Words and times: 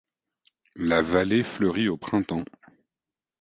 La 0.77 1.03
vallée 1.03 1.43
fleurit 1.43 1.87
au 1.87 1.95
printemps. 1.95 2.43